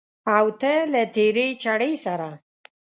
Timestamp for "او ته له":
0.35-1.01